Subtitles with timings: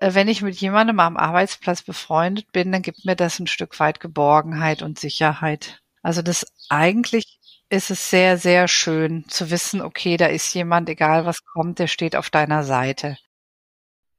[0.00, 3.78] äh, wenn ich mit jemandem am Arbeitsplatz befreundet bin, dann gibt mir das ein Stück
[3.80, 5.80] weit Geborgenheit und Sicherheit.
[6.02, 7.38] Also das eigentlich
[7.70, 11.86] ist es sehr, sehr schön zu wissen, okay, da ist jemand, egal was kommt, der
[11.86, 13.18] steht auf deiner Seite.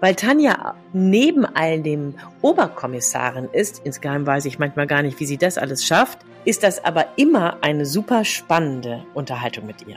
[0.00, 5.38] Weil Tanja neben all dem Oberkommissarin ist, insgeheim weiß ich manchmal gar nicht, wie sie
[5.38, 9.96] das alles schafft, ist das aber immer eine super spannende Unterhaltung mit ihr.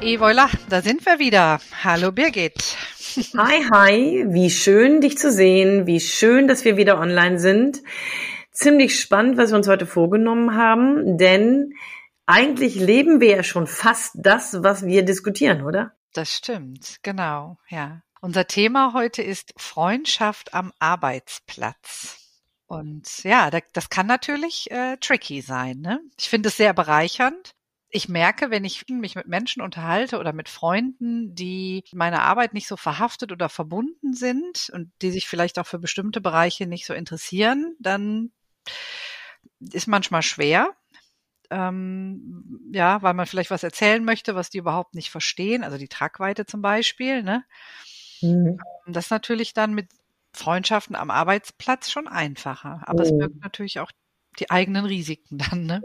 [0.00, 1.60] Evoila, da sind wir wieder.
[1.82, 2.76] Hallo Birgit.
[3.36, 4.24] Hi, hi.
[4.28, 5.86] Wie schön, dich zu sehen.
[5.86, 7.82] Wie schön, dass wir wieder online sind.
[8.52, 11.74] Ziemlich spannend, was wir uns heute vorgenommen haben, denn
[12.26, 15.92] eigentlich leben wir ja schon fast das, was wir diskutieren, oder?
[16.12, 18.02] Das stimmt, genau, ja.
[18.20, 22.18] Unser Thema heute ist Freundschaft am Arbeitsplatz.
[22.66, 25.78] Und ja, das kann natürlich äh, tricky sein.
[25.78, 26.00] Ne?
[26.18, 27.54] Ich finde es sehr bereichernd,
[27.96, 32.68] ich merke, wenn ich mich mit Menschen unterhalte oder mit Freunden, die meiner Arbeit nicht
[32.68, 36.92] so verhaftet oder verbunden sind und die sich vielleicht auch für bestimmte Bereiche nicht so
[36.92, 38.32] interessieren, dann
[39.60, 40.76] ist manchmal schwer.
[41.48, 45.88] Ähm, ja, weil man vielleicht was erzählen möchte, was die überhaupt nicht verstehen, also die
[45.88, 47.22] Tragweite zum Beispiel.
[47.22, 47.44] Ne?
[48.20, 48.58] Mhm.
[48.86, 49.88] Das ist natürlich dann mit
[50.34, 52.82] Freundschaften am Arbeitsplatz schon einfacher.
[52.86, 53.10] Aber mhm.
[53.10, 53.90] es birgt natürlich auch
[54.40, 55.82] die eigenen Risiken dann, ne?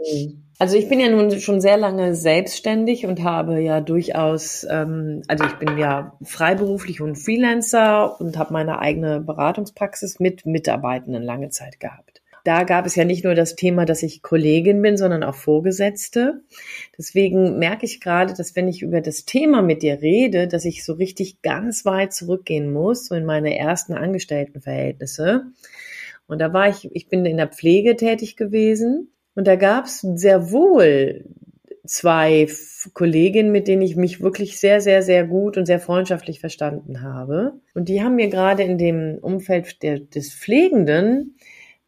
[0.58, 5.44] Also ich bin ja nun schon sehr lange selbstständig und habe ja durchaus, ähm, also
[5.44, 11.80] ich bin ja freiberuflich und Freelancer und habe meine eigene Beratungspraxis mit Mitarbeitenden lange Zeit
[11.80, 12.22] gehabt.
[12.44, 16.42] Da gab es ja nicht nur das Thema, dass ich Kollegin bin, sondern auch Vorgesetzte.
[16.98, 20.84] Deswegen merke ich gerade, dass wenn ich über das Thema mit dir rede, dass ich
[20.84, 25.46] so richtig ganz weit zurückgehen muss, so in meine ersten Angestelltenverhältnisse.
[26.32, 30.00] Und da war ich, ich bin in der Pflege tätig gewesen und da gab es
[30.00, 31.26] sehr wohl
[31.84, 32.48] zwei
[32.94, 37.60] Kolleginnen, mit denen ich mich wirklich sehr, sehr, sehr gut und sehr freundschaftlich verstanden habe.
[37.74, 41.36] Und die haben mir gerade in dem Umfeld der, des Pflegenden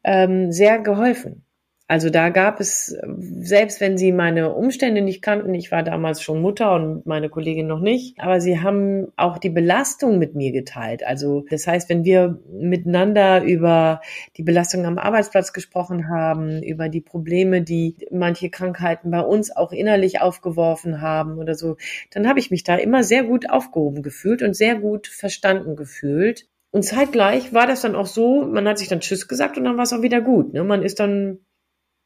[0.05, 1.44] ähm, sehr geholfen.
[1.87, 2.97] Also da gab es,
[3.41, 7.67] selbst wenn sie meine Umstände nicht kannten, ich war damals schon Mutter und meine Kollegin
[7.67, 11.05] noch nicht, aber sie haben auch die Belastung mit mir geteilt.
[11.07, 14.01] Also das heißt, wenn wir miteinander über
[14.39, 19.71] die Belastung am Arbeitsplatz gesprochen haben, über die Probleme, die manche Krankheiten bei uns auch
[19.71, 21.77] innerlich aufgeworfen haben oder so,
[22.11, 26.47] dann habe ich mich da immer sehr gut aufgehoben gefühlt und sehr gut verstanden gefühlt.
[26.71, 29.77] Und zeitgleich war das dann auch so, man hat sich dann Tschüss gesagt und dann
[29.77, 30.55] war es auch wieder gut.
[30.55, 30.65] Ne?
[30.65, 31.41] Man ist dann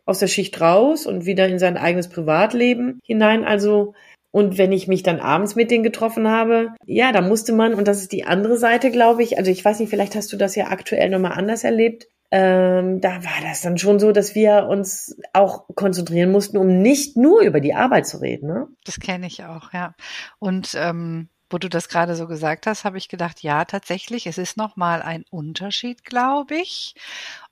[0.09, 3.45] aus der Schicht raus und wieder in sein eigenes Privatleben hinein.
[3.45, 3.95] Also,
[4.31, 7.87] und wenn ich mich dann abends mit denen getroffen habe, ja, da musste man, und
[7.87, 10.55] das ist die andere Seite, glaube ich, also ich weiß nicht, vielleicht hast du das
[10.55, 15.15] ja aktuell nochmal anders erlebt, ähm, da war das dann schon so, dass wir uns
[15.35, 18.49] auch konzentrieren mussten, um nicht nur über die Arbeit zu reden.
[18.49, 18.67] Ne?
[18.85, 19.95] Das kenne ich auch, ja.
[20.39, 24.39] Und ähm, wo du das gerade so gesagt hast, habe ich gedacht, ja, tatsächlich, es
[24.39, 26.95] ist nochmal ein Unterschied, glaube ich,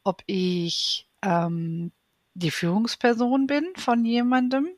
[0.05, 1.93] ob ich ähm,
[2.37, 4.69] die Führungsperson bin von jemandem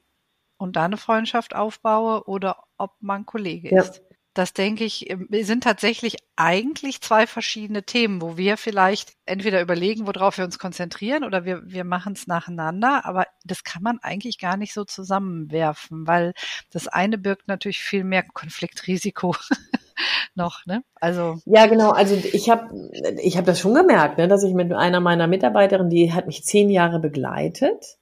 [0.59, 3.83] und da eine Freundschaft aufbaue oder ob man Kollege ja.
[3.83, 4.03] ist.
[4.35, 10.07] Das denke ich, ähm, sind tatsächlich eigentlich zwei verschiedene Themen, wo wir vielleicht entweder überlegen,
[10.07, 14.39] worauf wir uns konzentrieren oder wir, wir machen es nacheinander, aber das kann man eigentlich
[14.39, 16.35] gar nicht so zusammenwerfen, weil
[16.71, 19.35] das eine birgt natürlich viel mehr Konfliktrisiko
[20.35, 20.83] noch, ne?
[20.95, 21.91] Also ja, genau.
[21.91, 22.91] Also ich habe
[23.21, 26.45] ich habe das schon gemerkt, ne, dass ich mit einer meiner Mitarbeiterinnen, die hat mich
[26.45, 27.99] zehn Jahre begleitet,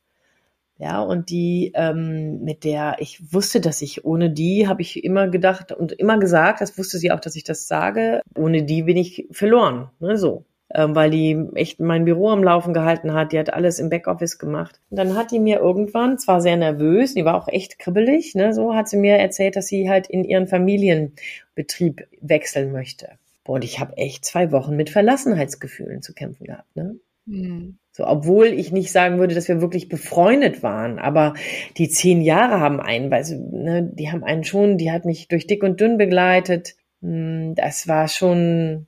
[0.79, 5.29] ja, und die ähm, mit der ich wusste, dass ich ohne die habe ich immer
[5.29, 8.21] gedacht und immer gesagt, das wusste sie auch, dass ich das sage.
[8.37, 10.45] Ohne die bin ich verloren, ne, so
[10.75, 13.33] ähm, weil die echt mein Büro am Laufen gehalten hat.
[13.33, 14.81] Die hat alles im Backoffice gemacht.
[14.91, 18.53] Und dann hat die mir irgendwann, zwar sehr nervös, die war auch echt kribbelig, ne,
[18.53, 23.11] so hat sie mir erzählt, dass sie halt in ihren Familienbetrieb wechseln möchte.
[23.45, 26.75] Boah, und ich habe echt zwei Wochen mit Verlassenheitsgefühlen zu kämpfen gehabt.
[26.75, 26.97] Ne?
[27.27, 27.79] Mhm.
[27.93, 31.35] So, obwohl ich nicht sagen würde, dass wir wirklich befreundet waren, aber
[31.77, 35.47] die zehn Jahre haben einen, weil ne, die haben einen schon, die hat mich durch
[35.47, 36.77] dick und dünn begleitet.
[37.01, 38.87] Hm, das war schon,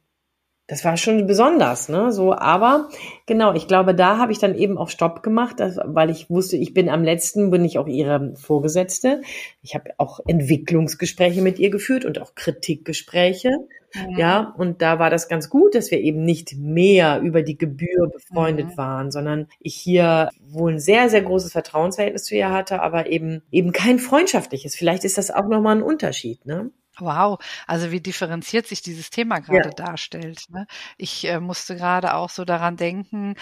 [0.69, 2.13] das war schon besonders, ne?
[2.13, 2.91] So, aber
[3.25, 6.59] genau, ich glaube, da habe ich dann eben auch Stopp gemacht, dass, weil ich wusste,
[6.59, 9.23] ich bin am letzten, bin ich auch ihre Vorgesetzte.
[9.63, 13.49] Ich habe auch Entwicklungsgespräche mit ihr geführt und auch Kritikgespräche.
[13.95, 14.19] Mhm.
[14.19, 18.11] Ja, und da war das ganz gut, dass wir eben nicht mehr über die Gebühr
[18.13, 18.77] befreundet mhm.
[18.77, 23.41] waren, sondern ich hier wohl ein sehr, sehr großes Vertrauensverhältnis zu ihr hatte, aber eben,
[23.51, 24.77] eben kein freundschaftliches.
[24.77, 26.71] Vielleicht ist das auch nochmal ein Unterschied, ne?
[27.01, 29.75] Wow, also wie differenziert sich dieses Thema gerade ja.
[29.75, 30.45] darstellt.
[30.49, 30.67] Ne?
[30.97, 33.35] Ich äh, musste gerade auch so daran denken,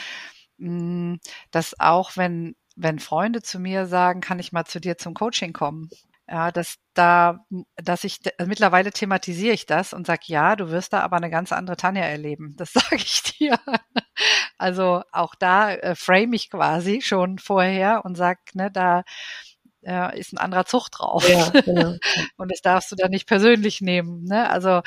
[0.59, 1.21] mh, hm,
[1.51, 5.55] dass auch wenn wenn Freunde zu mir sagen, kann ich mal zu dir zum Coaching
[5.55, 5.89] kommen,
[6.29, 10.93] ja, dass da, dass ich also mittlerweile thematisiere ich das und sag ja, du wirst
[10.93, 12.55] da aber eine ganz andere Tanja erleben.
[12.57, 13.59] Das sage ich dir.
[14.59, 19.05] Also auch da äh, frame ich quasi schon vorher und sag, ne, da
[19.87, 21.29] äh, ist ein anderer Zug drauf.
[21.29, 21.95] Ja, genau.
[22.37, 24.25] und das darfst du dann nicht persönlich nehmen.
[24.25, 24.51] Ne?
[24.51, 24.83] Also,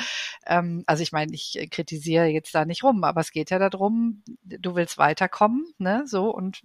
[0.45, 4.23] ähm, also ich meine, ich kritisiere jetzt da nicht rum, aber es geht ja darum,
[4.43, 6.03] du willst weiterkommen, ne?
[6.05, 6.63] So und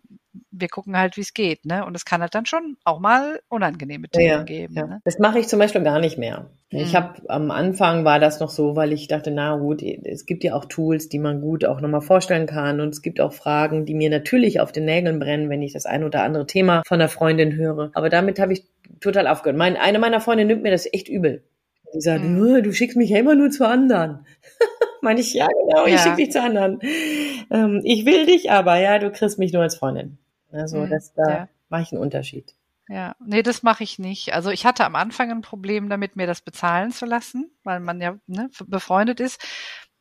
[0.57, 1.85] wir gucken halt, wie es geht, ne?
[1.85, 4.75] Und es kann halt dann schon auch mal unangenehme Themen ja, geben.
[4.75, 4.87] Ja.
[4.87, 5.01] Ne?
[5.05, 6.51] Das mache ich zum Beispiel gar nicht mehr.
[6.71, 6.79] Mhm.
[6.79, 10.45] Ich habe am Anfang war das noch so, weil ich dachte, na gut, es gibt
[10.45, 12.81] ja auch Tools, die man gut auch nochmal vorstellen kann.
[12.81, 15.87] Und es gibt auch Fragen, die mir natürlich auf den Nägeln brennen, wenn ich das
[15.87, 17.91] ein oder andere Thema von der Freundin höre.
[17.95, 18.65] Aber damit habe ich
[19.01, 19.59] total aufgehört.
[19.59, 21.45] Mein, eine meiner Freunde nimmt mir das echt übel.
[21.95, 22.63] Die sagt, mhm.
[22.63, 24.27] du schickst mich ja immer nur zu anderen.
[25.01, 25.95] Meine ich, ja, genau, ja.
[25.95, 26.81] ich schicke dich zu anderen.
[27.51, 30.19] Ähm, ich will dich aber, ja, du kriegst mich nur als Freundin.
[30.55, 31.49] Also mhm, das, da ja.
[31.69, 32.55] mache ich einen Unterschied.
[32.89, 34.35] Ja, nee, das mache ich nicht.
[34.35, 38.01] Also ich hatte am Anfang ein Problem damit, mir das bezahlen zu lassen, weil man
[38.01, 39.43] ja ne, befreundet ist.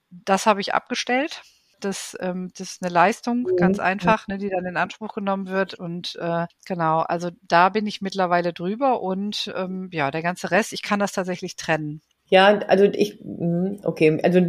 [0.10, 1.42] Das habe ich abgestellt.
[1.80, 3.56] Das, ähm, das ist eine Leistung, mhm.
[3.58, 5.74] ganz einfach, ne, die dann in Anspruch genommen wird.
[5.74, 10.74] Und äh, genau, also da bin ich mittlerweile drüber und ähm, ja, der ganze Rest,
[10.74, 12.02] ich kann das tatsächlich trennen.
[12.34, 14.40] Ja, also ich, hm, okay, also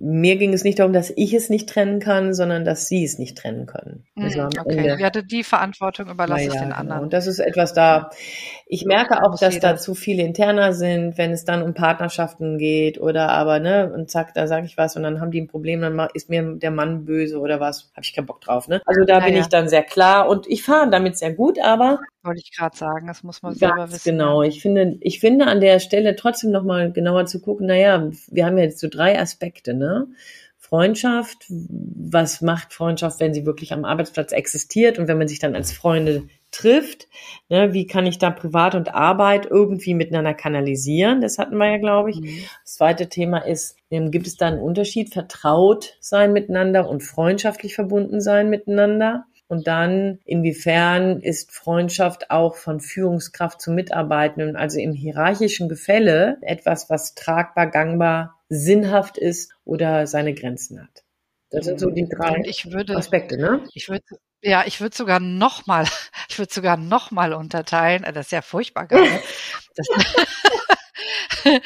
[0.00, 3.16] mir ging es nicht darum, dass ich es nicht trennen kann, sondern dass sie es
[3.20, 4.04] nicht trennen können.
[4.16, 6.74] Also okay, ich hatte die Verantwortung überlasse ja, den genau.
[6.74, 7.02] anderen.
[7.02, 8.10] Und das ist etwas da,
[8.66, 13.00] ich merke auch, dass da zu viele Interner sind, wenn es dann um Partnerschaften geht
[13.00, 15.80] oder aber, ne, und zack, da sage ich was und dann haben die ein Problem,
[15.80, 18.82] dann ist mir der Mann böse oder was, habe ich keinen Bock drauf, ne?
[18.84, 22.00] Also da ja, bin ich dann sehr klar und ich fahre damit sehr gut, aber
[22.24, 24.12] wollte ich gerade sagen, das muss man selber wissen.
[24.12, 28.46] Genau, ich finde, ich finde an der Stelle trotzdem nochmal genauer zu gucken, naja, wir
[28.46, 30.06] haben ja jetzt so drei Aspekte, ne?
[30.58, 35.54] Freundschaft, was macht Freundschaft, wenn sie wirklich am Arbeitsplatz existiert und wenn man sich dann
[35.54, 37.08] als Freunde trifft,
[37.48, 41.20] ne, wie kann ich da Privat und Arbeit irgendwie miteinander kanalisieren?
[41.20, 42.20] Das hatten wir ja, glaube ich.
[42.20, 42.44] Mhm.
[42.64, 47.74] Das zweite Thema ist, ähm, gibt es da einen Unterschied, vertraut sein miteinander und freundschaftlich
[47.74, 49.26] verbunden sein miteinander?
[49.48, 56.88] Und dann, inwiefern ist Freundschaft auch von Führungskraft zu Mitarbeitenden, also im hierarchischen Gefälle, etwas,
[56.88, 61.04] was tragbar, gangbar, sinnhaft ist oder seine Grenzen hat?
[61.50, 63.62] Das sind so die drei würde, Aspekte, ne?
[63.74, 64.04] Ich würde
[64.44, 65.84] ja, ich würde sogar noch mal,
[66.28, 68.02] ich würde sogar noch mal unterteilen.
[68.14, 69.20] Das ist ja furchtbar gerade.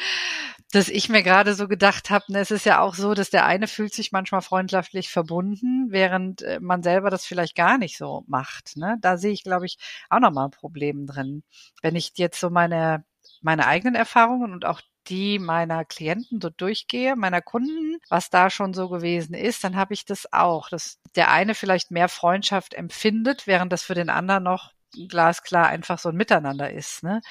[0.71, 3.29] Das, dass ich mir gerade so gedacht habe, ne, es ist ja auch so, dass
[3.29, 7.97] der eine fühlt sich manchmal freundschaftlich verbunden, während äh, man selber das vielleicht gar nicht
[7.97, 8.75] so macht.
[8.75, 8.97] Ne?
[9.01, 9.77] Da sehe ich, glaube ich,
[10.09, 11.43] auch nochmal ein Problem drin.
[11.81, 13.05] Wenn ich jetzt so meine,
[13.41, 18.73] meine eigenen Erfahrungen und auch die meiner Klienten so durchgehe, meiner Kunden, was da schon
[18.73, 23.47] so gewesen ist, dann habe ich das auch, dass der eine vielleicht mehr Freundschaft empfindet,
[23.47, 24.73] während das für den anderen noch
[25.07, 27.03] glasklar einfach so ein Miteinander ist.
[27.03, 27.21] Ne?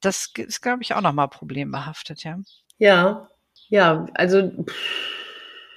[0.00, 2.38] Das ist, glaube ich, auch nochmal problembehaftet, ja.
[2.78, 3.30] Ja,
[3.68, 4.52] ja, also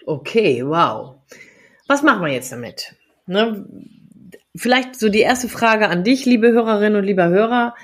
[0.06, 1.15] okay, wow.
[1.88, 2.96] Was machen wir jetzt damit?
[3.25, 3.65] Ne?
[4.56, 7.75] Vielleicht so die erste Frage an dich, liebe Hörerinnen und lieber Hörer.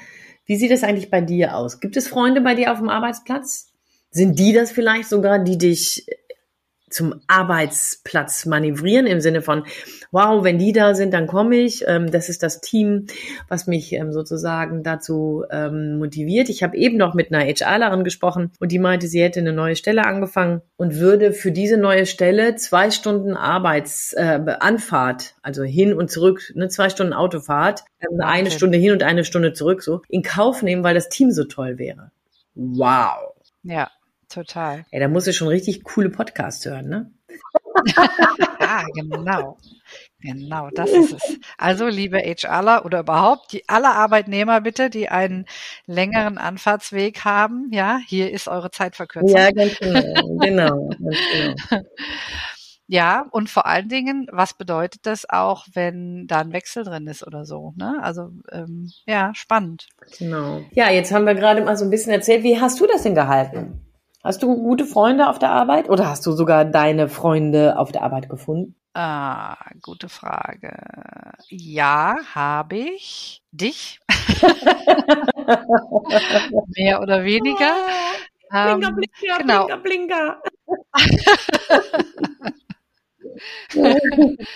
[0.45, 1.79] Wie sieht es eigentlich bei dir aus?
[1.79, 3.71] Gibt es Freunde bei dir auf dem Arbeitsplatz?
[4.11, 6.05] Sind die das vielleicht sogar, die dich
[6.89, 9.63] zum Arbeitsplatz manövrieren im Sinne von,
[10.11, 11.83] wow, wenn die da sind, dann komme ich.
[11.87, 13.07] Ähm, das ist das Team,
[13.49, 16.49] was mich ähm, sozusagen dazu ähm, motiviert.
[16.49, 19.75] Ich habe eben noch mit einer HRlerin gesprochen und die meinte, sie hätte eine neue
[19.75, 24.39] Stelle angefangen und würde für diese neue Stelle zwei Stunden Arbeits äh,
[25.41, 28.25] also hin und zurück, ne, zwei Stunden Autofahrt, ähm, okay.
[28.25, 31.45] eine Stunde hin und eine Stunde zurück, so in Kauf nehmen, weil das Team so
[31.45, 32.11] toll wäre.
[32.53, 33.33] Wow.
[33.63, 33.89] Ja,
[34.29, 34.85] Total.
[34.91, 37.11] Ey, da musst du schon richtig coole Podcasts hören, ne?
[38.59, 39.57] ah, genau.
[40.19, 41.39] Genau, das ist es.
[41.57, 45.45] Also, liebe HRler oder überhaupt die alle Arbeitnehmer bitte, die einen
[45.85, 49.37] längeren Anfahrtsweg haben, ja, hier ist eure Zeitverkürzung.
[49.37, 51.83] Ja, ganz genau, genau, ganz genau.
[52.87, 57.25] ja, und vor allen Dingen, was bedeutet das auch, wenn da ein Wechsel drin ist
[57.25, 57.73] oder so?
[57.75, 57.99] Ne?
[58.01, 59.87] Also ähm, ja, spannend.
[60.17, 60.61] Genau.
[60.71, 62.43] Ja, jetzt haben wir gerade mal so ein bisschen erzählt.
[62.43, 63.84] Wie hast du das denn gehalten?
[64.25, 68.01] Hast du gute Freunde auf der Arbeit oder hast du sogar deine Freunde auf der
[68.01, 68.75] Arbeit gefunden?
[68.95, 70.75] Ah, gute Frage.
[71.49, 73.43] Ja, habe ich.
[73.51, 73.99] Dich?
[76.75, 77.75] Mehr oder weniger.
[78.51, 79.67] Oh, blinker, blinker, ähm, genau.
[79.83, 80.41] blinker, blinker.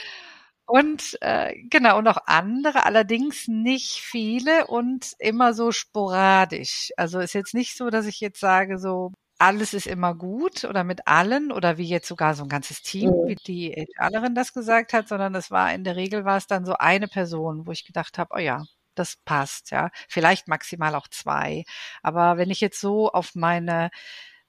[0.66, 6.92] Und äh, genau, und auch andere, allerdings nicht viele und immer so sporadisch.
[6.96, 10.84] Also ist jetzt nicht so, dass ich jetzt sage, so alles ist immer gut oder
[10.84, 13.28] mit allen oder wie jetzt sogar so ein ganzes Team, Mhm.
[13.28, 16.66] wie die HRlerin das gesagt hat, sondern es war in der Regel war es dann
[16.66, 18.64] so eine Person, wo ich gedacht habe, oh ja,
[18.96, 19.90] das passt, ja.
[20.10, 21.64] Vielleicht maximal auch zwei.
[22.04, 23.90] Aber wenn ich jetzt so auf meine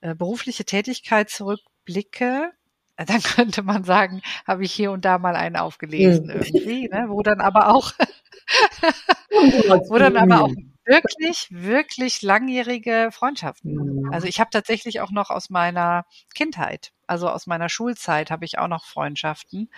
[0.01, 2.51] äh, berufliche Tätigkeit zurückblicke,
[2.97, 6.31] äh, dann könnte man sagen, habe ich hier und da mal einen aufgelesen Mhm.
[6.31, 7.05] irgendwie, ne?
[7.09, 7.93] wo dann aber auch,
[9.89, 10.51] wo dann aber auch
[10.85, 13.73] wirklich, wirklich langjährige Freundschaften.
[13.73, 14.09] Mhm.
[14.11, 18.57] Also ich habe tatsächlich auch noch aus meiner Kindheit, also aus meiner Schulzeit habe ich
[18.59, 19.69] auch noch Freundschaften.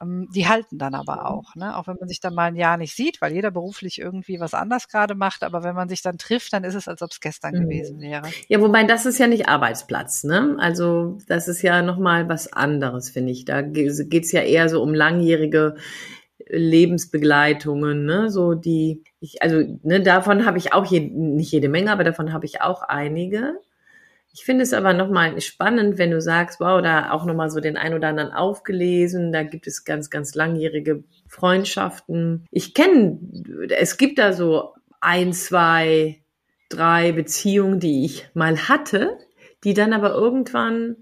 [0.00, 1.76] Ähm, Die halten dann aber auch, ne?
[1.76, 4.54] Auch wenn man sich dann mal ein Jahr nicht sieht, weil jeder beruflich irgendwie was
[4.54, 5.42] anders gerade macht.
[5.42, 7.60] Aber wenn man sich dann trifft, dann ist es, als ob es gestern Mhm.
[7.60, 8.34] gewesen wäre.
[8.48, 10.56] Ja, wobei das ist ja nicht Arbeitsplatz, ne?
[10.58, 13.44] Also das ist ja nochmal was anderes, finde ich.
[13.44, 15.76] Da ge- geht's ja eher so um langjährige
[16.48, 18.30] Lebensbegleitungen, ne?
[18.30, 22.32] So die, ich, also ne, davon habe ich auch je, nicht jede Menge, aber davon
[22.32, 23.58] habe ich auch einige.
[24.32, 27.78] Ich finde es aber nochmal spannend, wenn du sagst, wow, da auch nochmal so den
[27.78, 32.44] ein oder anderen aufgelesen, da gibt es ganz, ganz langjährige Freundschaften.
[32.50, 33.18] Ich kenne,
[33.70, 36.20] es gibt da so ein, zwei,
[36.68, 39.16] drei Beziehungen, die ich mal hatte,
[39.64, 40.96] die dann aber irgendwann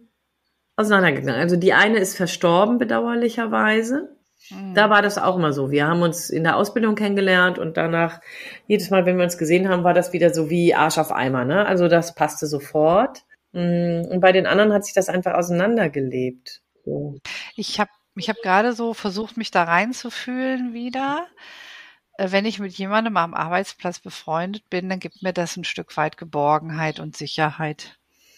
[0.77, 1.41] auseinandergegangen.
[1.41, 4.14] Also die eine ist verstorben, bedauerlicherweise.
[4.51, 4.75] Mhm.
[4.75, 5.71] Da war das auch immer so.
[5.71, 8.21] Wir haben uns in der Ausbildung kennengelernt und danach,
[8.67, 11.45] jedes Mal, wenn wir uns gesehen haben, war das wieder so wie Arsch auf Eimer.
[11.45, 11.67] Ne?
[11.67, 13.23] Also das passte sofort.
[13.53, 16.61] Mm, Und bei den anderen hat sich das einfach auseinandergelebt.
[16.85, 17.19] So.
[17.57, 21.27] Ich habe ich hab gerade so versucht, mich da reinzufühlen wieder.
[22.19, 25.97] Äh, Wenn ich mit jemandem am Arbeitsplatz befreundet bin, dann gibt mir das ein Stück
[25.97, 27.97] weit Geborgenheit und Sicherheit.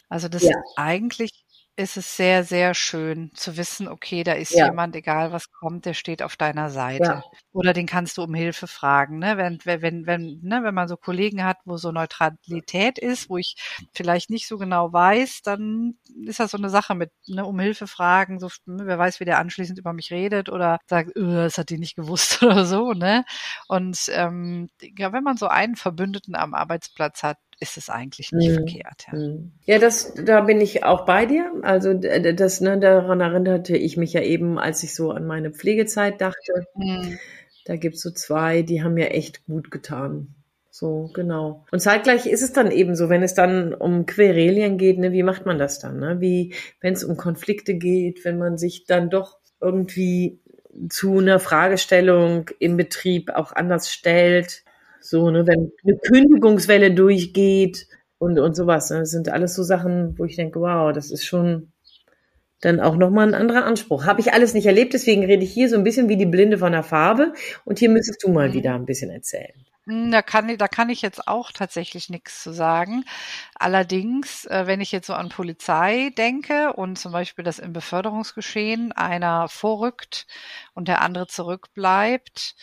[0.09, 0.55] Also das Ja.
[0.77, 1.46] eigentlich
[1.77, 4.65] ist es sehr, sehr schön zu wissen, okay, da ist Ja.
[4.67, 7.05] jemand, egal was kommt, der steht auf deiner Seite.
[7.05, 7.23] Ja.
[7.53, 9.19] Oder den kannst du um Hilfe fragen.
[9.19, 9.37] Ne?
[9.37, 10.63] Wenn, wenn, wenn, wenn, ne?
[10.65, 13.57] wenn man so Kollegen hat, wo so Neutralität ist, wo ich
[13.95, 17.87] vielleicht nicht so genau weiß, dann ist das so eine Sache mit ne, um Hilfe
[17.87, 21.59] fragen, so ne, wer weiß, wie der anschließend über mich redet oder sagt, äh, das
[21.59, 23.25] hat die nicht gewusst oder so, ne?
[23.69, 24.69] Und ähm,
[24.99, 28.55] ja, wenn man so einen Verbündeten am Arbeitsplatz hat, ist es eigentlich nicht Mhm.
[28.55, 29.07] verkehrt.
[29.13, 29.19] Ja.
[29.19, 29.53] Mm.
[29.65, 31.51] Ja, das, da bin ich auch bei dir.
[31.63, 36.21] Also das, ne, daran erinnerte ich mich ja eben, als ich so an meine Pflegezeit
[36.21, 36.67] dachte.
[36.75, 37.19] Mhm.
[37.65, 40.35] Da gibt's so zwei, die haben mir echt gut getan.
[40.71, 41.65] So, genau.
[41.73, 45.23] Und zeitgleich ist es dann eben so, wenn es dann um Querelien geht, ne, wie
[45.23, 45.99] macht man das dann?
[45.99, 46.21] Ne?
[46.21, 50.39] Wie, wenn es um Konflikte geht, wenn man sich dann doch irgendwie
[50.91, 54.63] zu einer Fragestellung im Betrieb auch anders stellt.
[55.01, 57.87] So, ne, wenn eine Kündigungswelle durchgeht
[58.19, 58.91] und, und sowas.
[58.91, 59.01] Ne?
[59.01, 61.73] Das sind alles so Sachen, wo ich denke, wow, das ist schon
[62.61, 64.07] dann auch nochmal ein anderer Anspruch.
[64.07, 66.59] Habe ich alles nicht erlebt, deswegen rede ich hier so ein bisschen wie die Blinde
[66.59, 67.35] von der Farbe.
[67.65, 68.53] Und hier müsstest du mal Mhm.
[68.55, 69.53] wieder ein bisschen erzählen.
[69.87, 73.05] Hm, Da kann, ich- da kann ich jetzt auch tatsächlich nichts zu sagen.
[73.55, 78.91] Allerdings, äh, wenn ich jetzt so an Polizei denke und zum Beispiel, dass im Beförderungsgeschehen
[78.93, 80.27] einer vorrückt
[80.75, 82.57] und der andere zurückbleibt,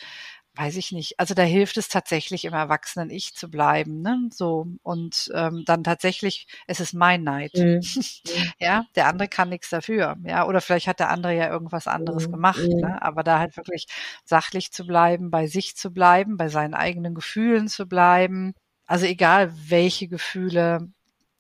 [0.56, 1.20] weiß ich nicht.
[1.20, 4.30] Also da hilft es tatsächlich im erwachsenen Ich zu bleiben, ne?
[4.32, 7.54] So und ähm, dann tatsächlich, es ist mein Neid.
[7.56, 7.82] Mhm.
[8.60, 10.16] Ja, der andere kann nichts dafür.
[10.24, 12.32] Ja, oder vielleicht hat der andere ja irgendwas anderes Mhm.
[12.32, 12.60] gemacht.
[12.62, 12.80] Mhm.
[12.82, 13.02] Ne?
[13.02, 13.86] Aber da halt wirklich
[14.26, 18.54] sachlich zu bleiben, bei sich zu bleiben, bei seinen eigenen Gefühlen zu bleiben.
[18.86, 20.88] Also egal, welche Gefühle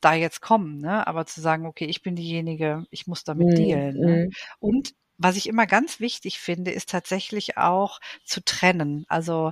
[0.01, 1.07] da jetzt kommen, ne?
[1.07, 3.55] Aber zu sagen, okay, ich bin diejenige, ich muss damit Mhm.
[3.55, 3.99] dealen.
[3.99, 4.17] Ne?
[4.25, 4.31] Mhm.
[4.59, 4.93] Und
[5.23, 9.05] was ich immer ganz wichtig finde, ist tatsächlich auch zu trennen.
[9.09, 9.51] Also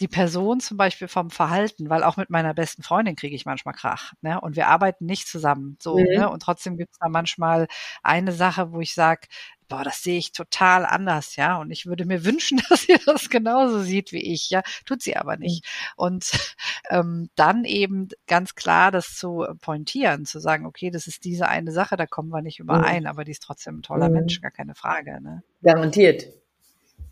[0.00, 3.74] die Person zum Beispiel vom Verhalten, weil auch mit meiner besten Freundin kriege ich manchmal
[3.74, 4.12] Krach.
[4.22, 4.40] Ne?
[4.40, 5.76] Und wir arbeiten nicht zusammen.
[5.82, 6.20] So, Mhm.
[6.20, 6.30] ne?
[6.30, 7.66] Und trotzdem gibt es da manchmal
[8.02, 9.26] eine Sache, wo ich sage,
[9.68, 11.58] boah, das sehe ich total anders, ja.
[11.58, 14.62] Und ich würde mir wünschen, dass sie das genauso sieht wie ich, ja.
[14.84, 15.64] Tut sie aber nicht.
[15.96, 16.30] Und
[16.90, 21.72] ähm, dann eben ganz klar das zu pointieren, zu sagen, okay, das ist diese eine
[21.72, 24.14] Sache, da kommen wir nicht überein, aber die ist trotzdem ein toller Mhm.
[24.14, 25.20] Mensch, gar keine Frage.
[25.22, 25.42] Ne?
[25.62, 26.26] Garantiert.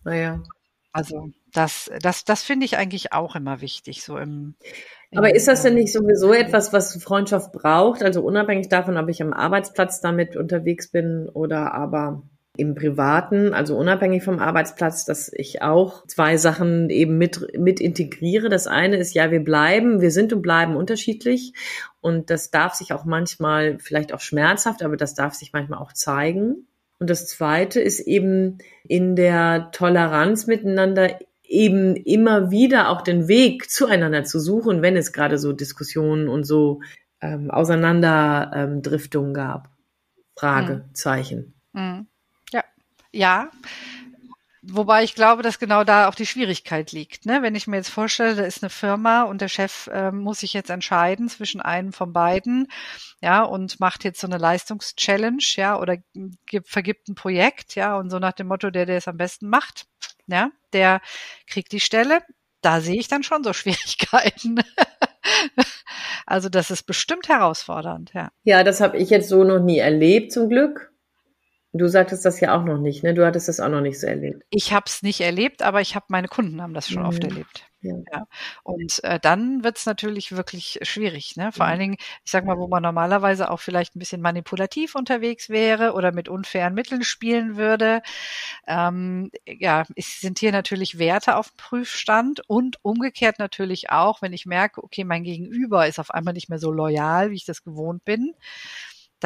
[0.05, 0.43] Naja.
[0.93, 4.55] Also das, das, das finde ich eigentlich auch immer wichtig, so im.
[5.11, 8.03] im Aber ist das denn ähm, nicht sowieso etwas, was Freundschaft braucht?
[8.03, 12.23] Also unabhängig davon, ob ich am Arbeitsplatz damit unterwegs bin oder aber
[12.57, 18.49] im Privaten, also unabhängig vom Arbeitsplatz, dass ich auch zwei Sachen eben mit, mit integriere.
[18.49, 21.53] Das eine ist, ja, wir bleiben, wir sind und bleiben unterschiedlich.
[22.01, 25.93] Und das darf sich auch manchmal, vielleicht auch schmerzhaft, aber das darf sich manchmal auch
[25.93, 26.67] zeigen.
[26.99, 33.71] Und das zweite ist eben in der Toleranz miteinander eben immer wieder auch den Weg
[33.71, 36.81] zueinander zu suchen, wenn es gerade so Diskussionen und so
[37.21, 39.71] ähm, Auseinanderdriftungen gab.
[40.37, 41.55] Fragezeichen.
[41.73, 42.07] Mhm.
[43.17, 43.51] Ja.
[44.69, 47.25] Wobei ich glaube, dass genau da auch die Schwierigkeit liegt.
[47.25, 47.41] Ne?
[47.41, 50.53] Wenn ich mir jetzt vorstelle, da ist eine Firma und der Chef äh, muss sich
[50.55, 52.67] jetzt entscheiden zwischen einem von beiden,
[53.23, 55.99] ja, und macht jetzt so eine Leistungschallenge, ja, oder
[56.47, 59.49] gibt, vergibt ein Projekt, ja, und so nach dem Motto, der, der es am besten
[59.49, 59.87] macht,
[60.27, 61.01] ja, der
[61.47, 62.21] kriegt die Stelle.
[62.61, 64.61] Da sehe ich dann schon so Schwierigkeiten.
[66.27, 68.31] also das ist bestimmt herausfordernd, ja.
[68.43, 70.93] Ja, das habe ich jetzt so noch nie erlebt, zum Glück.
[71.79, 73.15] Du sagtest das ja auch noch nicht, ne?
[73.15, 74.45] Du hattest das auch noch nicht so erlebt.
[74.51, 77.09] Ich habe es nicht erlebt, aber ich habe meine Kunden haben das schon mhm.
[77.09, 77.67] oft erlebt.
[77.83, 77.95] Ja.
[78.13, 78.27] ja.
[78.63, 81.53] Und äh, dann wird es natürlich wirklich schwierig, ne?
[81.53, 81.71] Vor mhm.
[81.71, 85.93] allen Dingen, ich sag mal, wo man normalerweise auch vielleicht ein bisschen manipulativ unterwegs wäre
[85.93, 88.03] oder mit unfairen Mitteln spielen würde.
[88.67, 94.33] Ähm, ja, es sind hier natürlich Werte auf dem Prüfstand und umgekehrt natürlich auch, wenn
[94.33, 97.63] ich merke, okay, mein Gegenüber ist auf einmal nicht mehr so loyal, wie ich das
[97.63, 98.35] gewohnt bin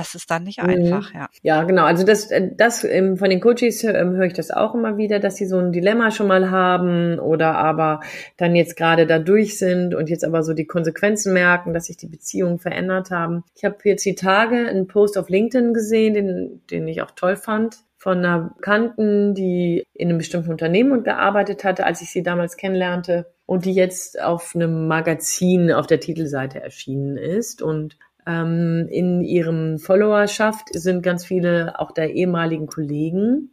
[0.01, 0.71] das ist dann nicht mhm.
[0.71, 1.29] einfach, ja.
[1.43, 1.85] Ja, genau.
[1.85, 5.21] Also das, äh, das ähm, von den Coaches ähm, höre ich das auch immer wieder,
[5.21, 8.01] dass sie so ein Dilemma schon mal haben oder aber
[8.39, 11.99] dann jetzt gerade da durch sind und jetzt aber so die Konsequenzen merken, dass sich
[11.99, 13.45] die Beziehungen verändert haben.
[13.55, 17.37] Ich habe jetzt die Tage einen Post auf LinkedIn gesehen, den, den ich auch toll
[17.37, 22.57] fand von einer Bekannten, die in einem bestimmten Unternehmen gearbeitet hatte, als ich sie damals
[22.57, 29.23] kennenlernte und die jetzt auf einem Magazin auf der Titelseite erschienen ist und ähm, in
[29.23, 33.51] ihrem Followerschaft sind ganz viele auch der ehemaligen Kollegen,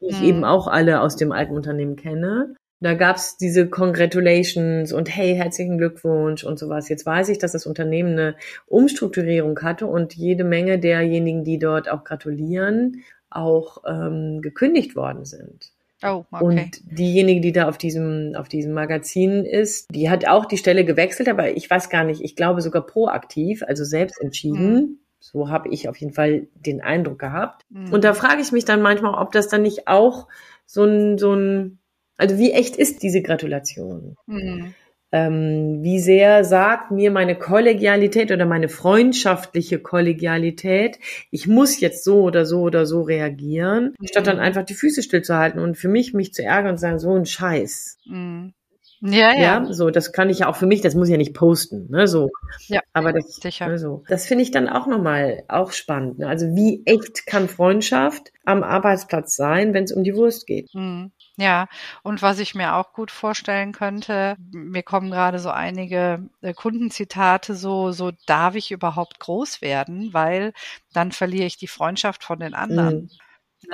[0.00, 0.26] die ich mhm.
[0.26, 2.54] eben auch alle aus dem alten Unternehmen kenne.
[2.82, 6.88] Da gab's diese Congratulations und hey, herzlichen Glückwunsch und sowas.
[6.88, 11.90] Jetzt weiß ich, dass das Unternehmen eine Umstrukturierung hatte und jede Menge derjenigen, die dort
[11.90, 15.72] auch gratulieren, auch ähm, gekündigt worden sind.
[16.02, 16.44] Oh, okay.
[16.44, 20.84] Und diejenige, die da auf diesem, auf diesem Magazin ist, die hat auch die Stelle
[20.84, 24.74] gewechselt, aber ich weiß gar nicht, ich glaube sogar proaktiv, also selbst entschieden.
[24.74, 24.98] Mhm.
[25.18, 27.66] So habe ich auf jeden Fall den Eindruck gehabt.
[27.68, 27.92] Mhm.
[27.92, 30.28] Und da frage ich mich dann manchmal, ob das dann nicht auch
[30.64, 31.78] so ein, so ein,
[32.16, 34.16] also wie echt ist diese Gratulation?
[34.26, 34.74] Mhm
[35.12, 40.98] ähm, wie sehr sagt mir meine Kollegialität oder meine freundschaftliche Kollegialität,
[41.30, 44.06] ich muss jetzt so oder so oder so reagieren, mhm.
[44.06, 47.14] statt dann einfach die Füße stillzuhalten und für mich mich zu ärgern und sagen, so
[47.14, 47.98] ein Scheiß.
[48.06, 48.54] Mhm.
[49.02, 49.72] Ja, ja, ja.
[49.72, 52.06] So, das kann ich ja auch für mich, das muss ich ja nicht posten, ne,
[52.06, 52.30] so.
[52.68, 52.80] Ja.
[52.92, 53.66] Aber das, sicher.
[53.66, 54.04] Ne, so.
[54.08, 56.18] Das finde ich dann auch nochmal auch spannend.
[56.18, 56.28] Ne?
[56.28, 60.68] Also wie echt kann Freundschaft am Arbeitsplatz sein, wenn es um die Wurst geht?
[60.74, 61.12] Mhm.
[61.40, 61.68] Ja,
[62.02, 67.54] und was ich mir auch gut vorstellen könnte, mir kommen gerade so einige äh, Kundenzitate
[67.54, 70.52] so, so darf ich überhaupt groß werden, weil
[70.92, 73.04] dann verliere ich die Freundschaft von den anderen.
[73.04, 73.10] Mhm.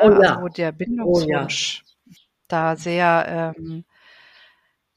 [0.01, 0.37] Oh, ja.
[0.37, 2.17] Also der Bindungswunsch oh, ja.
[2.47, 3.85] da sehr ähm,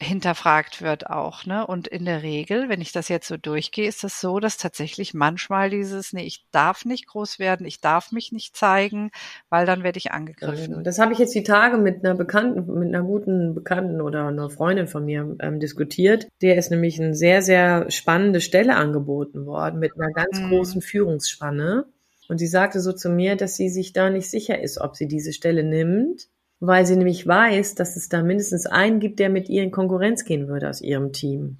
[0.01, 1.67] hinterfragt wird auch, ne?
[1.67, 4.57] Und in der Regel, wenn ich das jetzt so durchgehe, ist es das so, dass
[4.57, 9.11] tatsächlich manchmal dieses, nee, ich darf nicht groß werden, ich darf mich nicht zeigen,
[9.49, 10.83] weil dann werde ich angegriffen.
[10.85, 14.49] Das habe ich jetzt die Tage mit einer Bekannten, mit einer guten Bekannten oder einer
[14.49, 16.27] Freundin von mir ähm, diskutiert.
[16.41, 20.49] Der ist nämlich eine sehr, sehr spannende Stelle angeboten worden mit einer ganz mhm.
[20.49, 21.85] großen Führungsspanne.
[22.29, 25.07] Und sie sagte so zu mir, dass sie sich da nicht sicher ist, ob sie
[25.07, 29.49] diese Stelle nimmt weil sie nämlich weiß, dass es da mindestens einen gibt, der mit
[29.49, 31.57] ihr in Konkurrenz gehen würde aus ihrem Team.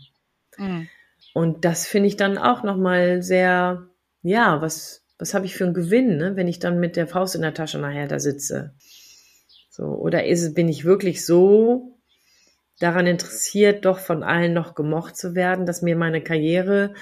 [0.58, 0.88] Mhm.
[1.34, 3.88] Und das finde ich dann auch nochmal sehr,
[4.24, 7.36] ja, was, was habe ich für einen Gewinn, ne, wenn ich dann mit der Faust
[7.36, 8.74] in der Tasche nachher da sitze.
[9.70, 11.98] So, oder ist, bin ich wirklich so
[12.80, 16.94] daran interessiert, doch von allen noch gemocht zu werden, dass mir meine Karriere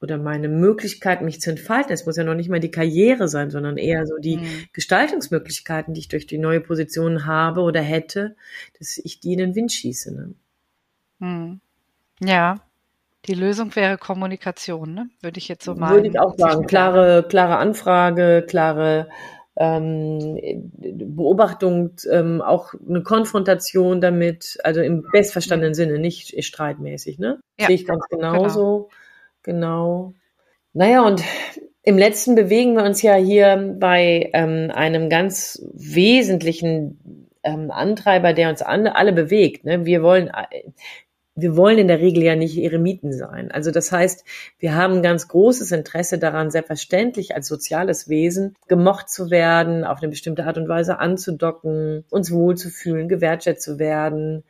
[0.00, 1.92] oder meine Möglichkeit, mich zu entfalten.
[1.92, 4.64] Es muss ja noch nicht mal die Karriere sein, sondern eher so die mhm.
[4.72, 8.36] Gestaltungsmöglichkeiten, die ich durch die neue Position habe oder hätte,
[8.78, 10.14] dass ich die in den Wind schieße.
[10.14, 10.34] Ne?
[11.18, 11.60] Mhm.
[12.22, 12.60] Ja,
[13.26, 15.10] die Lösung wäre Kommunikation, ne?
[15.20, 15.94] würde ich jetzt so mal.
[15.94, 16.66] Würde ich auch sagen.
[16.66, 19.08] Klare, klare Anfrage, klare
[19.56, 20.38] ähm,
[20.78, 27.40] Beobachtung, ähm, auch eine Konfrontation damit, also im bestverstandenen Sinne, nicht streitmäßig, ne?
[27.58, 27.66] Ja.
[27.66, 28.88] Sehe ich ganz genauso.
[28.88, 28.99] Genau.
[29.42, 30.14] Genau.
[30.72, 31.22] Naja, und
[31.82, 38.50] im letzten bewegen wir uns ja hier bei ähm, einem ganz wesentlichen ähm, Antreiber, der
[38.50, 39.64] uns alle, alle bewegt.
[39.64, 39.86] Ne?
[39.86, 40.70] Wir wollen, äh,
[41.34, 43.50] wir wollen in der Regel ja nicht Eremiten sein.
[43.50, 44.24] Also das heißt,
[44.58, 50.10] wir haben ganz großes Interesse daran, selbstverständlich als soziales Wesen gemocht zu werden, auf eine
[50.10, 54.44] bestimmte Art und Weise anzudocken, uns wohlzufühlen, gewertschätzt zu werden,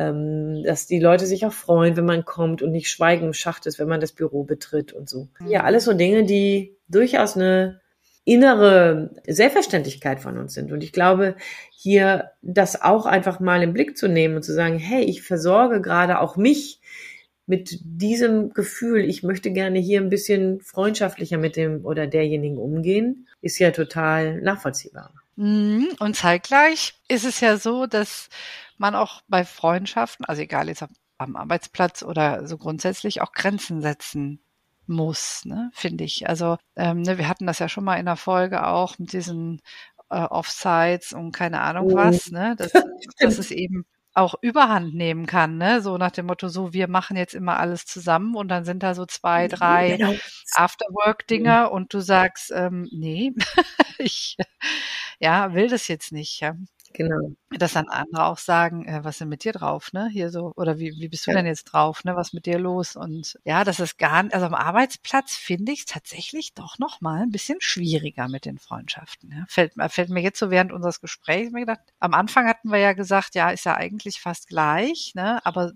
[0.00, 3.66] ähm, dass die Leute sich auch freuen, wenn man kommt und nicht schweigen im Schacht
[3.66, 5.28] ist, wenn man das Büro betritt und so.
[5.46, 7.82] Ja, alles so Dinge, die durchaus eine
[8.24, 10.72] innere Selbstverständlichkeit von uns sind.
[10.72, 11.36] Und ich glaube,
[11.70, 15.82] hier das auch einfach mal im Blick zu nehmen und zu sagen, hey, ich versorge
[15.82, 16.80] gerade auch mich
[17.44, 23.26] mit diesem Gefühl, ich möchte gerne hier ein bisschen freundschaftlicher mit dem oder derjenigen umgehen,
[23.42, 25.12] ist ja total nachvollziehbar.
[25.36, 25.88] Mhm.
[25.98, 28.28] Und zeitgleich ist es ja so, dass
[28.80, 30.84] man auch bei Freundschaften, also egal jetzt
[31.18, 34.42] am Arbeitsplatz oder so grundsätzlich auch Grenzen setzen
[34.86, 36.28] muss, ne, finde ich.
[36.28, 39.60] Also ähm, ne, wir hatten das ja schon mal in der Folge auch mit diesen
[40.10, 41.94] äh, Offsites und keine Ahnung oh.
[41.94, 42.72] was, ne, dass,
[43.18, 45.80] dass es eben auch Überhand nehmen kann, ne?
[45.82, 48.94] So nach dem Motto, so wir machen jetzt immer alles zusammen und dann sind da
[48.94, 50.14] so zwei, drei genau.
[50.54, 53.32] Afterwork-Dinger und du sagst, ähm, nee,
[53.98, 54.36] ich
[55.20, 56.40] ja, will das jetzt nicht.
[56.40, 56.54] Ja.
[57.00, 57.30] Genau.
[57.48, 60.10] Dass dann andere auch sagen, äh, was ist denn mit dir drauf, ne?
[60.12, 61.38] Hier so, oder wie, wie bist du ja.
[61.38, 62.14] denn jetzt drauf, ne?
[62.14, 62.94] Was mit dir los?
[62.94, 67.22] Und ja, das ist gar nicht, also am Arbeitsplatz finde ich es tatsächlich doch nochmal
[67.22, 69.30] ein bisschen schwieriger mit den Freundschaften.
[69.30, 69.44] Ja?
[69.48, 72.92] Fällt, fällt mir jetzt so während unseres Gesprächs mir gedacht, am Anfang hatten wir ja
[72.92, 75.40] gesagt, ja, ist ja eigentlich fast gleich, ne?
[75.46, 75.72] Aber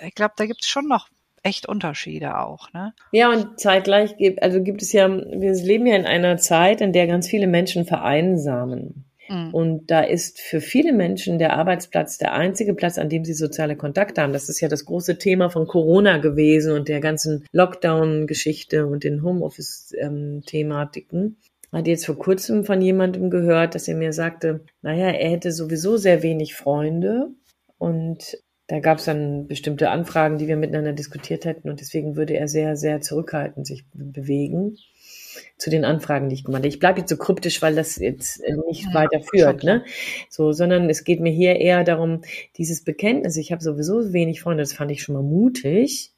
[0.00, 1.08] ich glaube, da gibt es schon noch
[1.42, 2.94] echt Unterschiede auch, ne?
[3.10, 6.92] Ja, und zeitgleich gibt, also gibt es ja, wir leben ja in einer Zeit, in
[6.92, 9.04] der ganz viele Menschen vereinsamen.
[9.32, 9.54] Mhm.
[9.54, 13.76] Und da ist für viele Menschen der Arbeitsplatz der einzige Platz, an dem sie soziale
[13.76, 14.34] Kontakte haben.
[14.34, 19.22] Das ist ja das große Thema von Corona gewesen und der ganzen Lockdown-Geschichte und den
[19.22, 21.38] Homeoffice-Thematiken.
[21.72, 25.96] Hatte jetzt vor kurzem von jemandem gehört, dass er mir sagte, naja, er hätte sowieso
[25.96, 27.28] sehr wenig Freunde
[27.78, 32.34] und da gab es dann bestimmte Anfragen, die wir miteinander diskutiert hätten und deswegen würde
[32.34, 34.76] er sehr, sehr zurückhaltend sich bewegen
[35.56, 36.68] zu den Anfragen, die ich gemacht habe.
[36.68, 39.84] Ich bleibe jetzt so kryptisch, weil das jetzt äh, nicht ja, weiter führt, ne?
[40.28, 42.22] So, sondern es geht mir hier eher darum,
[42.56, 46.12] dieses Bekenntnis, ich habe sowieso wenig Freunde, das fand ich schon mal mutig,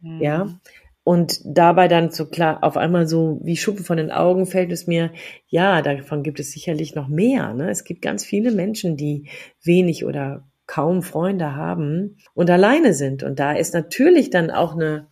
[0.00, 0.20] mhm.
[0.20, 0.58] ja.
[1.04, 4.88] Und dabei dann so klar, auf einmal so wie Schuppen von den Augen fällt es
[4.88, 5.12] mir,
[5.46, 7.54] ja, davon gibt es sicherlich noch mehr.
[7.54, 7.70] Ne?
[7.70, 9.28] Es gibt ganz viele Menschen, die
[9.62, 13.22] wenig oder kaum Freunde haben und alleine sind.
[13.22, 15.06] Und da ist natürlich dann auch eine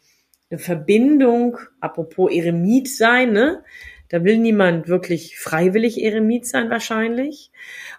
[0.50, 3.62] eine Verbindung, apropos Eremit sein, ne?
[4.10, 7.50] Da will niemand wirklich freiwillig Eremit sein wahrscheinlich.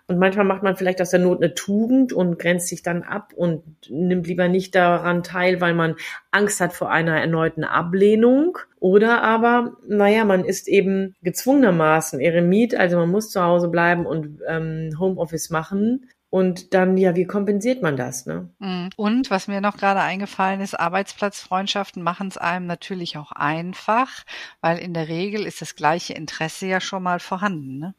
[0.07, 3.33] Und manchmal macht man vielleicht aus der Not eine Tugend und grenzt sich dann ab
[3.35, 5.95] und nimmt lieber nicht daran teil, weil man
[6.31, 8.57] Angst hat vor einer erneuten Ablehnung.
[8.79, 14.41] Oder aber, naja, man ist eben gezwungenermaßen Eremit, also man muss zu Hause bleiben und
[14.47, 18.25] ähm, Homeoffice machen, und dann, ja, wie kompensiert man das?
[18.25, 18.49] Ne?
[18.59, 18.89] Mhm.
[18.97, 24.25] Und was mir noch gerade eingefallen ist, Arbeitsplatzfreundschaften machen es einem natürlich auch einfach,
[24.59, 27.79] weil in der Regel ist das gleiche Interesse ja schon mal vorhanden.
[27.79, 27.95] Ne?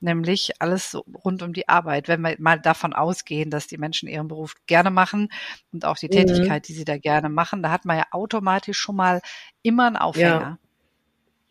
[0.00, 2.08] Nämlich alles rund um die Arbeit.
[2.08, 5.28] Wenn wir mal davon ausgehen, dass die Menschen ihren Beruf gerne machen
[5.70, 6.12] und auch die mhm.
[6.12, 9.20] Tätigkeit, die sie da gerne machen, da hat man ja automatisch schon mal
[9.60, 10.58] immer einen Aufhänger.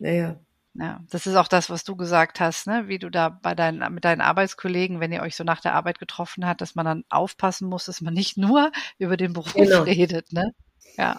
[0.00, 0.40] Ja, ja.
[0.80, 1.00] Ja.
[1.10, 2.88] Das ist auch das, was du gesagt hast, ne?
[2.88, 5.98] wie du da bei deinen, mit deinen Arbeitskollegen, wenn ihr euch so nach der Arbeit
[5.98, 9.82] getroffen habt, dass man dann aufpassen muss, dass man nicht nur über den Beruf genau.
[9.82, 10.54] redet, ne?
[10.96, 11.18] Ja.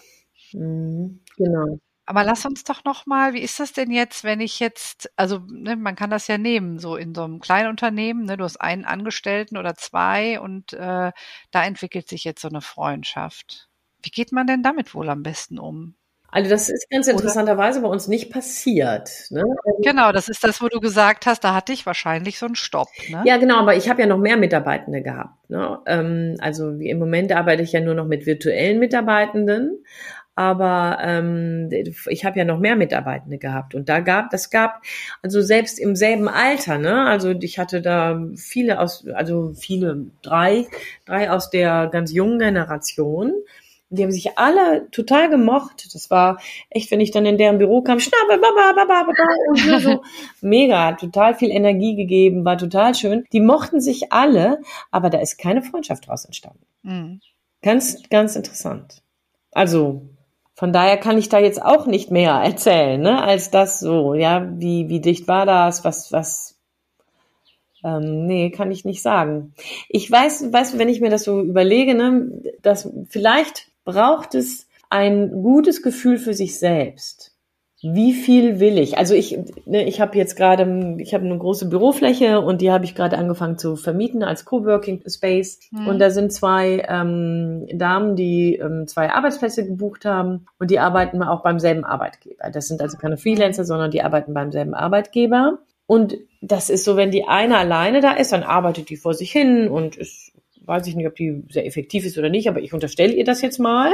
[0.52, 1.78] Mhm, genau.
[2.06, 5.38] Aber lass uns doch noch mal, wie ist das denn jetzt, wenn ich jetzt, also
[5.48, 8.60] ne, man kann das ja nehmen, so in so einem kleinen Unternehmen, ne, du hast
[8.60, 11.12] einen Angestellten oder zwei und äh,
[11.52, 13.68] da entwickelt sich jetzt so eine Freundschaft.
[14.02, 15.94] Wie geht man denn damit wohl am besten um?
[16.32, 19.10] Also das ist ganz interessanterweise bei uns nicht passiert.
[19.30, 19.44] Ne?
[19.84, 22.88] Genau, das ist das, wo du gesagt hast, da hatte ich wahrscheinlich so einen Stopp.
[23.10, 23.22] Ne?
[23.26, 25.50] Ja, genau, aber ich habe ja noch mehr Mitarbeitende gehabt.
[25.50, 25.78] Ne?
[25.86, 29.84] Ähm, also im Moment arbeite ich ja nur noch mit virtuellen Mitarbeitenden,
[30.34, 31.68] aber ähm,
[32.08, 34.82] ich habe ja noch mehr Mitarbeitende gehabt und da gab, das gab,
[35.20, 40.66] also selbst im selben Alter, ne, also ich hatte da viele aus, also viele, drei,
[41.04, 43.34] drei aus der ganz jungen Generation,
[43.92, 45.94] die haben sich alle total gemocht.
[45.94, 46.38] Das war
[46.70, 49.12] echt, wenn ich dann in deren Büro kam, schnappe, baba, baba, baba,
[49.50, 50.02] und so
[50.40, 53.24] mega, hat total viel Energie gegeben, war total schön.
[53.32, 56.64] Die mochten sich alle, aber da ist keine Freundschaft draus entstanden.
[56.82, 57.20] Mhm.
[57.60, 59.02] Ganz, ganz interessant.
[59.52, 60.02] Also,
[60.54, 64.48] von daher kann ich da jetzt auch nicht mehr erzählen, ne, als das so, ja,
[64.58, 66.58] wie, wie dicht war das, was, was,
[67.84, 69.54] ähm, nee, kann ich nicht sagen.
[69.88, 72.30] Ich weiß, weißt du, wenn ich mir das so überlege, ne,
[72.62, 77.32] dass vielleicht braucht es ein gutes Gefühl für sich selbst.
[77.84, 78.96] wie viel will ich?
[78.96, 82.84] Also ich, ne, ich habe jetzt gerade, ich habe eine große Bürofläche und die habe
[82.84, 85.58] ich gerade angefangen zu vermieten als Coworking Space.
[85.72, 85.88] Mhm.
[85.88, 91.24] Und da sind zwei ähm, Damen, die ähm, zwei Arbeitsplätze gebucht haben und die arbeiten
[91.24, 92.50] auch beim selben Arbeitgeber.
[92.52, 95.58] Das sind also keine Freelancer, sondern die arbeiten beim selben Arbeitgeber.
[95.86, 99.32] Und das ist so, wenn die eine alleine da ist, dann arbeitet die vor sich
[99.32, 100.31] hin und ist,
[100.66, 103.42] weiß ich nicht, ob die sehr effektiv ist oder nicht, aber ich unterstelle ihr das
[103.42, 103.92] jetzt mal.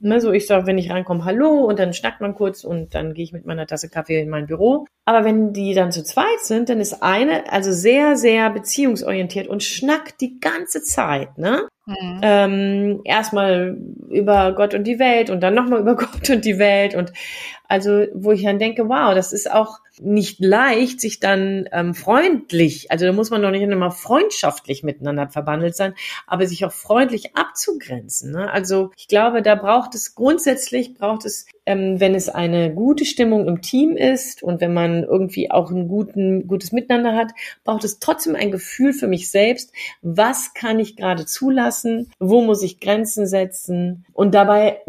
[0.00, 3.14] Ne, so ich sage, wenn ich reinkomme, hallo und dann schnackt man kurz und dann
[3.14, 4.86] gehe ich mit meiner Tasse Kaffee in mein Büro.
[5.04, 9.62] Aber wenn die dann zu zweit sind, dann ist eine also sehr, sehr beziehungsorientiert und
[9.62, 11.68] schnackt die ganze Zeit, ne?
[11.86, 12.20] Mhm.
[12.22, 13.76] Ähm, erstmal
[14.08, 17.12] über Gott und die Welt und dann nochmal über Gott und die Welt und
[17.68, 22.90] also wo ich dann denke, wow, das ist auch nicht leicht, sich dann ähm, freundlich,
[22.90, 25.94] also da muss man doch nicht immer freundschaftlich miteinander verbandelt sein,
[26.26, 28.32] aber sich auch freundlich abzugrenzen.
[28.32, 28.50] Ne?
[28.50, 33.46] Also ich glaube, da braucht es grundsätzlich, braucht es, ähm, wenn es eine gute Stimmung
[33.46, 37.32] im Team ist und wenn man irgendwie auch ein guten, gutes Miteinander hat,
[37.64, 39.72] braucht es trotzdem ein Gefühl für mich selbst,
[40.02, 44.80] was kann ich gerade zulassen, wo muss ich Grenzen setzen und dabei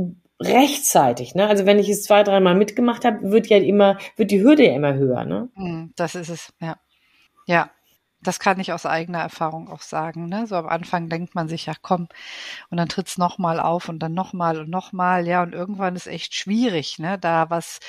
[0.41, 1.47] rechtzeitig, ne?
[1.47, 4.75] Also wenn ich es zwei, dreimal mitgemacht habe, wird ja immer, wird die Hürde ja
[4.75, 5.49] immer höher, ne?
[5.55, 6.77] Hm, das ist es, ja.
[7.47, 7.69] Ja,
[8.27, 10.27] das kann ich aus eigener Erfahrung auch sagen.
[10.27, 10.47] Ne?
[10.47, 12.07] So am Anfang denkt man sich, ja komm,
[12.69, 16.35] und dann tritt's nochmal auf und dann nochmal und nochmal, ja, und irgendwann ist echt
[16.35, 17.79] schwierig, ne, da was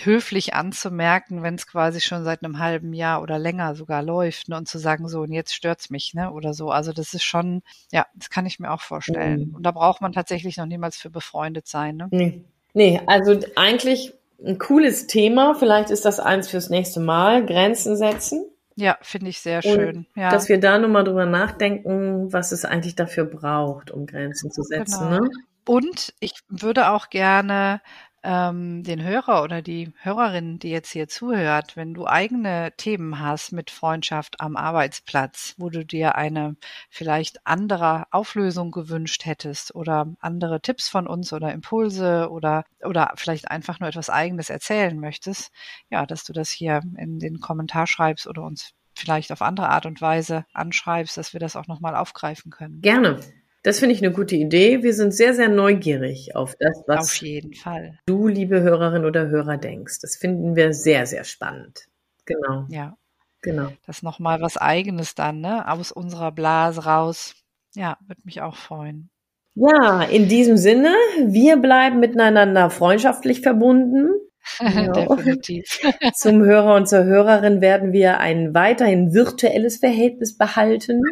[0.00, 4.56] höflich anzumerken, wenn es quasi schon seit einem halben Jahr oder länger sogar läuft, ne,
[4.56, 6.70] und zu sagen, so, und jetzt stört's mich, ne, oder so.
[6.70, 9.48] Also das ist schon, ja, das kann ich mir auch vorstellen.
[9.48, 9.54] Mhm.
[9.56, 12.08] Und da braucht man tatsächlich noch niemals für befreundet sein, ne?
[12.10, 12.44] Nee.
[12.74, 15.54] Nee, also eigentlich ein cooles Thema.
[15.54, 17.44] Vielleicht ist das eins fürs nächste Mal.
[17.44, 18.46] Grenzen setzen.
[18.76, 19.96] Ja, finde ich sehr schön.
[19.96, 20.30] Und ja.
[20.30, 25.10] Dass wir da nochmal drüber nachdenken, was es eigentlich dafür braucht, um Grenzen zu setzen.
[25.10, 25.22] Genau.
[25.22, 25.30] Ne?
[25.66, 27.80] Und ich würde auch gerne
[28.22, 33.52] ähm, den Hörer oder die Hörerin, die jetzt hier zuhört, wenn du eigene Themen hast
[33.52, 36.56] mit Freundschaft am Arbeitsplatz, wo du dir eine
[36.88, 43.50] vielleicht andere Auflösung gewünscht hättest oder andere Tipps von uns oder Impulse oder, oder vielleicht
[43.50, 45.50] einfach nur etwas eigenes erzählen möchtest,
[45.90, 49.86] ja, dass du das hier in den Kommentar schreibst oder uns vielleicht auf andere Art
[49.86, 52.80] und Weise anschreibst, dass wir das auch nochmal aufgreifen können.
[52.82, 53.20] Gerne.
[53.62, 54.82] Das finde ich eine gute Idee.
[54.82, 57.98] Wir sind sehr, sehr neugierig auf das, was auf jeden Fall.
[58.06, 60.00] du, liebe Hörerin oder Hörer, denkst.
[60.00, 61.86] Das finden wir sehr, sehr spannend.
[62.24, 62.66] Genau.
[62.68, 62.96] Ja.
[63.40, 63.72] Genau.
[63.86, 65.68] Das nochmal was Eigenes dann, ne?
[65.68, 67.34] Aus unserer Blase raus.
[67.74, 69.10] Ja, würde mich auch freuen.
[69.54, 70.94] Ja, in diesem Sinne,
[71.26, 74.10] wir bleiben miteinander freundschaftlich verbunden.
[74.58, 75.16] Genau.
[75.16, 75.80] Definitiv.
[76.14, 81.02] Zum Hörer und zur Hörerin werden wir ein weiterhin virtuelles Verhältnis behalten.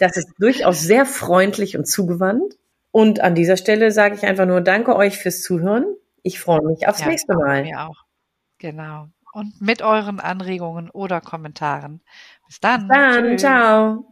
[0.00, 2.56] Das ist durchaus sehr freundlich und zugewandt.
[2.90, 5.84] Und an dieser Stelle sage ich einfach nur Danke euch fürs Zuhören.
[6.22, 7.62] Ich freue mich aufs ja, nächste Mal.
[7.62, 8.04] Mir auch.
[8.58, 9.06] Genau.
[9.32, 12.02] Und mit euren Anregungen oder Kommentaren.
[12.46, 12.86] Bis dann.
[12.86, 13.24] Bis dann.
[13.24, 13.40] Tschüss.
[13.40, 14.04] Ciao.